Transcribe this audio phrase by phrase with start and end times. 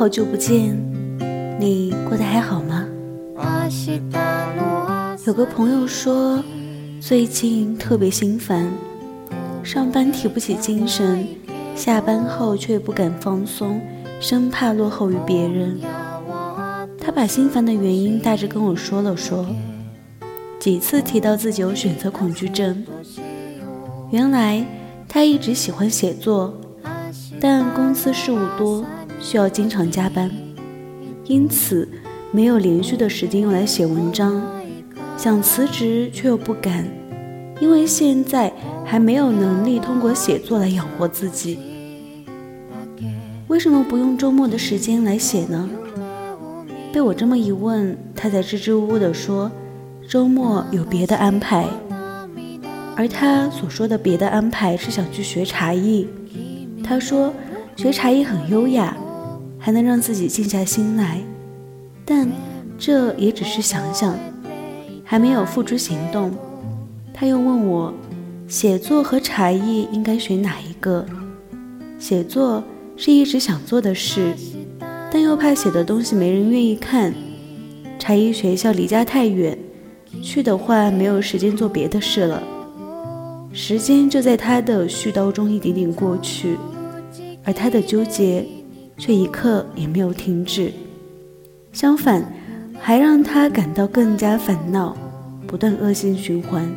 [0.00, 0.74] 好久不见，
[1.60, 2.86] 你过得还好吗？
[5.26, 6.42] 有个朋友说，
[7.02, 8.66] 最近特别心烦，
[9.62, 11.28] 上班提不起精神，
[11.76, 13.78] 下班后却不敢放松，
[14.20, 15.78] 生怕落后于别人。
[16.98, 19.44] 他把心烦的原因大致跟我说了说，
[20.58, 22.82] 几次提到自己有选择恐惧症。
[24.10, 24.64] 原来
[25.06, 26.54] 他一直喜欢写作，
[27.38, 28.82] 但公司事务多。
[29.20, 30.30] 需要经常加班，
[31.24, 31.88] 因此
[32.32, 34.42] 没有连续的时间用来写文章。
[35.16, 36.88] 想辞职却又不敢，
[37.60, 38.50] 因为现在
[38.84, 41.58] 还没有能力通过写作来养活自己。
[43.48, 45.68] 为什么不用周末的时间来写呢？
[46.90, 49.50] 被我这么一问，他才支支吾吾地说
[50.08, 51.66] ：“周末有别的安排。”
[52.96, 56.08] 而他所说的别的安排是想去学茶艺。
[56.82, 57.32] 他说
[57.76, 58.96] 学茶艺很优雅。
[59.60, 61.20] 还能让自己静下心来，
[62.04, 62.26] 但
[62.78, 64.18] 这也只是想想，
[65.04, 66.32] 还没有付诸行动。
[67.12, 67.92] 他又问我，
[68.48, 71.04] 写作和茶艺应该选哪一个？
[71.98, 72.64] 写作
[72.96, 74.34] 是一直想做的事，
[75.12, 77.12] 但又怕写的东西没人愿意看。
[77.98, 79.58] 茶艺学校离家太远，
[80.22, 82.42] 去的话没有时间做别的事了。
[83.52, 86.56] 时间就在他的絮叨中一点点过去，
[87.44, 88.46] 而他的纠结。
[89.00, 90.70] 却一刻也没有停止，
[91.72, 92.22] 相反，
[92.78, 94.94] 还让他感到更加烦恼，
[95.46, 96.70] 不断恶性循环。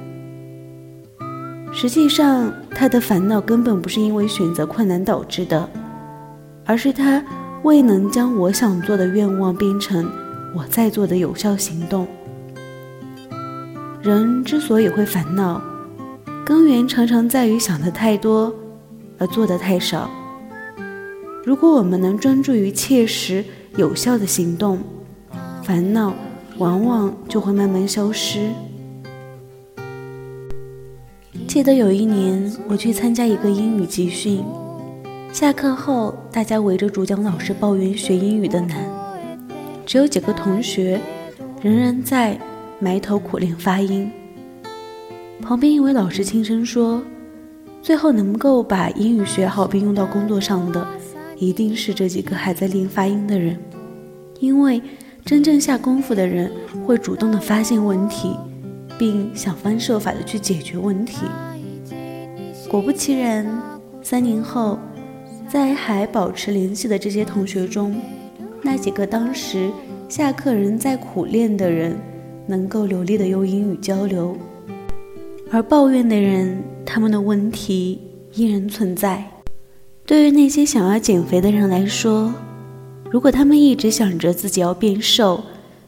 [1.74, 5.70] 实际上，他的烦恼根本不是因为选择困难导致的，
[6.66, 7.22] 而是他
[7.64, 10.10] 未能将我想做的愿望变成
[10.56, 12.08] 我在做的有效行动。
[14.02, 15.62] 人之所以会烦恼，
[16.46, 18.54] 根源常常在于想的太多，
[19.18, 20.10] 而做的太少。
[21.45, 23.44] 如果我们能专注于切实
[23.75, 24.80] 有效的行动，
[25.61, 26.13] 烦恼
[26.58, 28.49] 往往就会慢慢消失。
[31.45, 34.42] 记得有一年，我去参加一个英语集训，
[35.33, 38.77] 下课后，大家围着主讲老师抱怨学英语的难，
[39.86, 40.98] 只有几个同学
[41.61, 42.39] 仍然在
[42.80, 44.09] 埋头苦练发音。
[45.42, 47.03] 旁边一位老师轻声说
[47.83, 50.87] ：“最后能够把英语学好并用到工作上的。”
[51.38, 53.58] 一定是这几个还在练发音的人，
[54.39, 54.82] 因为
[55.26, 56.52] 真正下功夫的人
[56.86, 58.36] 会主动的发现问题，
[58.98, 61.26] 并想方设法的去解决问题。
[62.70, 63.45] 果不其然，
[64.02, 64.77] 三年后，
[65.48, 67.95] 在还保持联系的这些同学中，
[68.61, 69.71] 那几个当时
[70.10, 71.95] 下课仍在苦练的人，
[72.48, 74.38] 能够流利的用英语交流，
[75.52, 78.02] 而抱怨的人，他们的问题
[78.33, 79.33] 依然存在。
[80.05, 82.33] 对于那些想要减肥的人来说，
[83.09, 85.41] 如果他们一直想着自己要变瘦，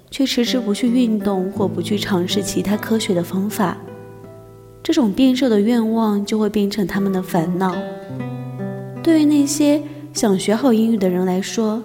[0.10, 3.76] 却迟迟不去运动或不去尝试其他科学的方法，
[4.82, 7.76] 这种变瘦的愿望就会变成他们的烦恼。
[9.04, 9.84] 对于那些
[10.14, 11.84] 想学好英语的人来说，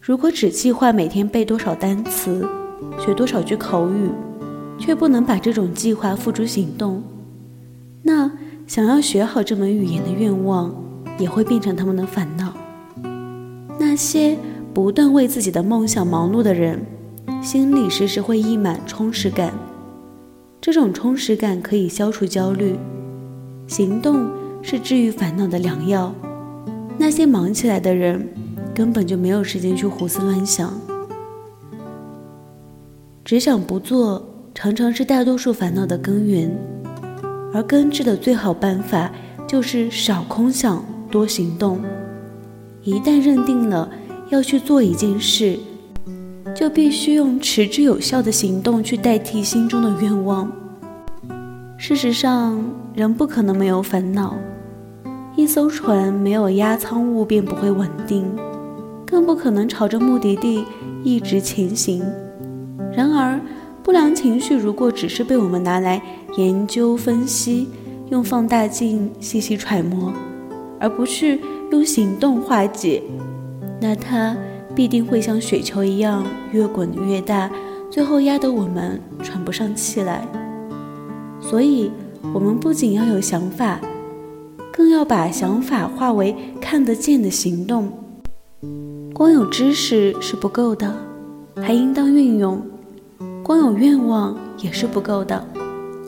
[0.00, 2.48] 如果只计划每天背多少单词、
[3.04, 4.08] 学多少句口语，
[4.78, 7.02] 却不能把这种计划付诸行动，
[8.04, 8.30] 那
[8.68, 10.72] 想要学好这门语言的愿望。
[11.18, 12.52] 也会变成他们的烦恼。
[13.78, 14.36] 那些
[14.72, 16.80] 不断为自己的梦想忙碌的人，
[17.42, 19.52] 心里时时会溢满充实感。
[20.60, 22.76] 这种充实感可以消除焦虑，
[23.66, 24.28] 行动
[24.62, 26.12] 是治愈烦恼的良药。
[26.98, 28.28] 那些忙起来的人，
[28.74, 30.72] 根本就没有时间去胡思乱想，
[33.24, 36.50] 只想不做，常常是大多数烦恼的根源。
[37.52, 39.10] 而根治的最好办法，
[39.46, 40.84] 就是少空想。
[41.10, 41.80] 多行动。
[42.82, 43.88] 一旦认定了
[44.30, 45.58] 要去做一件事，
[46.54, 50.50] 就必须用持之有效的行动去代替心中的愿望。
[51.76, 52.58] 事实上，
[52.94, 54.36] 人不可能没有烦恼。
[55.36, 58.24] 一艘船没有压舱物便不会稳定，
[59.04, 60.64] 更不可能朝着目的地
[61.04, 62.02] 一直前行。
[62.96, 63.38] 然而，
[63.82, 66.00] 不良情绪如果只是被我们拿来
[66.38, 67.68] 研究分析，
[68.10, 70.12] 用放大镜细细揣摩。
[70.80, 71.40] 而不去
[71.70, 73.02] 用行动化解，
[73.80, 74.36] 那它
[74.74, 77.50] 必定会像雪球一样越滚越大，
[77.90, 80.26] 最后压得我们喘不上气来。
[81.40, 81.90] 所以，
[82.34, 83.80] 我们不仅要有想法，
[84.72, 87.90] 更要把想法化为看得见的行动。
[89.14, 90.92] 光有知识是不够的，
[91.56, 92.58] 还应当运用；
[93.42, 95.46] 光有愿望也是不够的，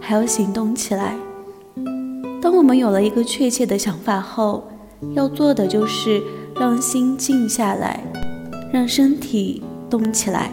[0.00, 1.17] 还要行动起来。
[2.40, 4.67] 当我们有了一个确切的想法后，
[5.14, 6.23] 要做的就是
[6.58, 8.02] 让心静下来，
[8.73, 10.50] 让身体动起来。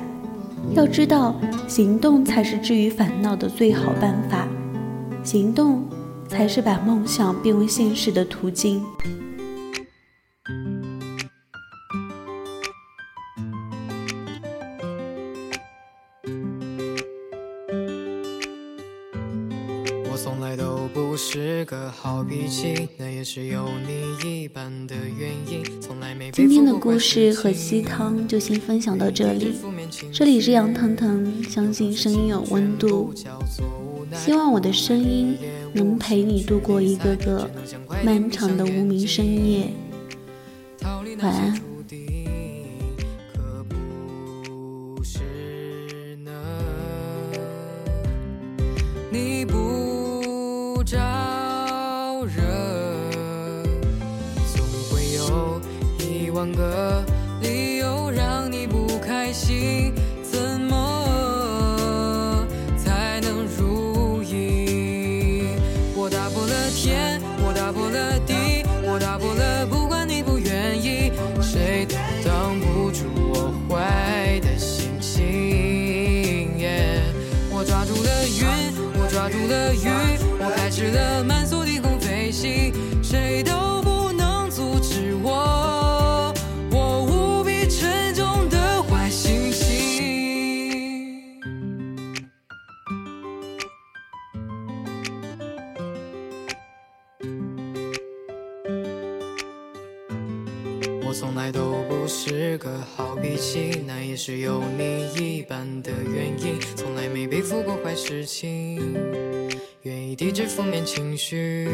[0.73, 1.35] 要知道，
[1.67, 4.47] 行动才是治愈烦恼的最好办法，
[5.23, 5.83] 行动
[6.27, 8.83] 才是把梦想变为现实的途径。
[21.17, 25.63] 是个好脾气，那也是有你一半的原因。
[25.81, 29.55] 从来没今天的故事和鸡汤就先分享到这里。
[30.11, 33.13] 这里是杨腾腾，相信声音有温度，
[34.13, 35.37] 希望我的声音
[35.73, 37.49] 能陪你度过一个个
[38.03, 39.71] 漫长的无名深夜。
[41.19, 41.59] 晚安。
[49.11, 49.84] 你不
[50.85, 50.99] 招
[52.25, 52.43] 惹，
[54.53, 55.59] 总会有
[55.97, 56.29] 一。
[56.29, 57.03] 万个
[57.41, 59.91] 理由让你不开心，
[60.21, 62.45] 怎么
[62.77, 65.47] 才能如意？
[65.95, 71.11] 我打破了天，我打破了地，我打破了，不管你不愿意，
[71.41, 75.23] 谁都挡不住我坏的心情。
[77.49, 78.45] 我抓住了云，
[78.99, 79.87] 我抓住了雨，
[80.97, 81.34] 我开始
[101.17, 106.59] 从来都不是个好脾气，那也是有你一半的原因。
[106.75, 108.81] 从来没背负过坏事情，
[109.83, 111.69] 愿意抵制负面情绪。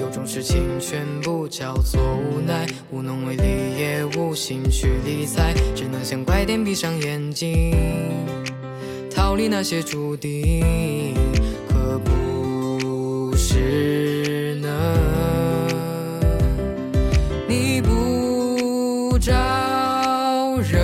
[0.00, 3.42] 有种事情全部叫做无奈，无能为力
[3.76, 7.76] 也无心去理睬，只能像怪点闭上眼睛，
[9.10, 11.33] 逃离那些注定。
[19.18, 19.32] 招
[20.60, 20.78] 惹，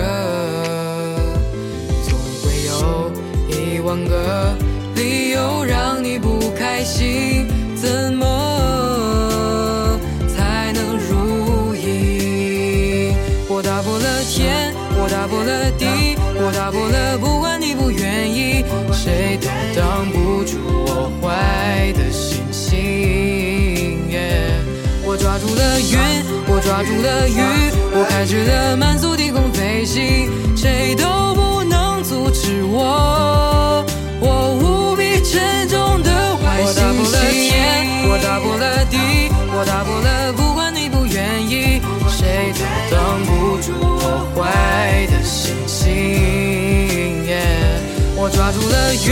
[2.07, 3.11] 总会有
[3.49, 4.55] 一万个
[4.95, 13.13] 理由让你不开心，怎么才能如意？
[13.47, 18.63] 我打破了天，我打破了地，我打破了，不管你不愿意，
[18.93, 19.47] 谁都
[19.79, 20.57] 挡不住
[20.87, 22.71] 我坏的心情。
[25.11, 25.99] 我抓住了云，
[26.47, 27.35] 我抓住了雨。
[27.91, 33.83] 我开始了慢速低空飞行，谁都不能阻止我。
[34.21, 36.79] 我无比沉重的坏心情。
[36.79, 38.95] 我打破了天，我打破了地，
[39.51, 42.63] 我打破了，不管你不愿意，谁都
[42.95, 47.27] 挡不住我坏的心情。
[48.15, 49.11] 我抓住了云，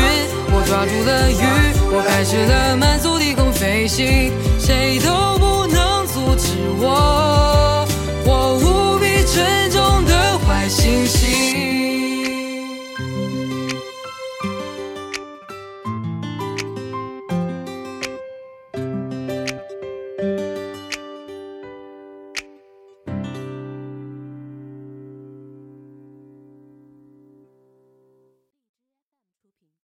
[0.53, 1.43] 我抓住了雨，
[1.91, 5.88] 我开始了慢速低空飞行，谁都不能
[6.35, 7.85] 止我，
[8.25, 11.98] 我无比沉重的坏心情。